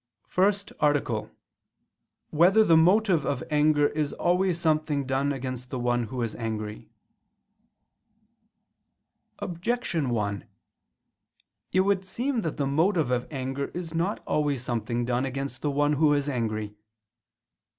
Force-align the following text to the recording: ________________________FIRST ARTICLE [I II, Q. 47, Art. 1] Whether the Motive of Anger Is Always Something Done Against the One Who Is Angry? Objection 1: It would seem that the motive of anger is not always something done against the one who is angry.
________________________FIRST 0.27 0.73
ARTICLE 0.79 1.15
[I 1.15 1.25
II, 1.25 1.25
Q. 1.25 1.29
47, 2.31 2.33
Art. 2.33 2.39
1] 2.39 2.39
Whether 2.39 2.63
the 2.63 2.75
Motive 2.77 3.23
of 3.27 3.43
Anger 3.51 3.87
Is 3.89 4.13
Always 4.13 4.59
Something 4.59 5.05
Done 5.05 5.31
Against 5.31 5.69
the 5.69 5.77
One 5.77 6.05
Who 6.05 6.23
Is 6.23 6.33
Angry? 6.37 6.89
Objection 9.37 10.09
1: 10.09 10.45
It 11.73 11.81
would 11.81 12.03
seem 12.03 12.41
that 12.41 12.57
the 12.57 12.65
motive 12.65 13.11
of 13.11 13.27
anger 13.31 13.65
is 13.75 13.93
not 13.93 14.23
always 14.25 14.63
something 14.63 15.05
done 15.05 15.23
against 15.23 15.61
the 15.61 15.69
one 15.69 15.93
who 15.93 16.15
is 16.15 16.27
angry. 16.27 16.73